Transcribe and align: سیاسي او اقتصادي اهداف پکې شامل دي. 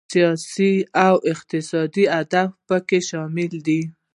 سیاسي 0.13 0.73
او 1.05 1.15
اقتصادي 1.31 2.03
اهداف 2.17 2.49
پکې 2.67 2.99
شامل 3.09 3.53
دي. 3.67 3.81